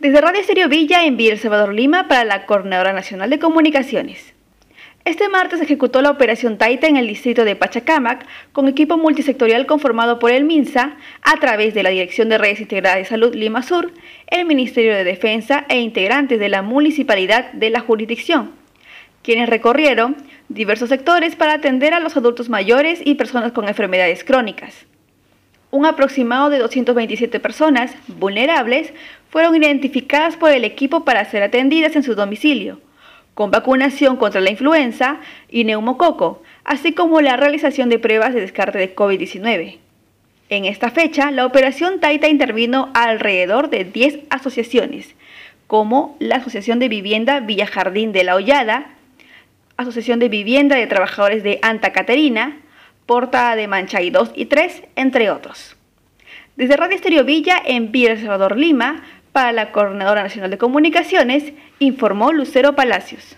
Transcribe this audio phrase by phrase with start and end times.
[0.00, 4.32] Desde Radio Estéreo Villa envía El Salvador Lima para la Coordinadora Nacional de Comunicaciones.
[5.04, 10.20] Este martes ejecutó la operación Taita en el distrito de Pachacamac con equipo multisectorial conformado
[10.20, 13.90] por el MINSA a través de la Dirección de Redes Integradas de Salud Lima Sur,
[14.28, 18.52] el Ministerio de Defensa e integrantes de la municipalidad de la jurisdicción,
[19.24, 20.14] quienes recorrieron
[20.48, 24.86] diversos sectores para atender a los adultos mayores y personas con enfermedades crónicas.
[25.70, 28.94] Un aproximado de 227 personas vulnerables
[29.30, 32.80] fueron identificadas por el equipo para ser atendidas en su domicilio,
[33.34, 38.78] con vacunación contra la influenza y neumococo, así como la realización de pruebas de descarte
[38.78, 39.78] de COVID-19.
[40.50, 45.14] En esta fecha, la operación Taita intervino alrededor de 10 asociaciones,
[45.66, 48.86] como la Asociación de Vivienda Villa Jardín de la Hollada,
[49.76, 52.56] Asociación de Vivienda de Trabajadores de Anta Caterina,
[53.04, 55.76] Porta de Manchay 2 y 3, entre otros.
[56.56, 62.32] Desde Radio Estéreo Villa en Villa Salvador Lima, para la Coordinadora Nacional de Comunicaciones, informó
[62.32, 63.36] Lucero Palacios.